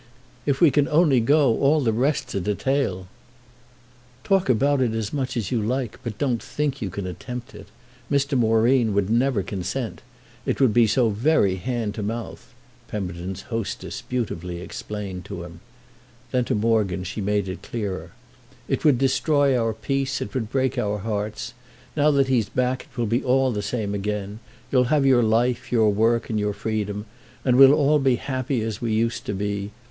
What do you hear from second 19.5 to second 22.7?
our peace, it would break our hearts. Now that he's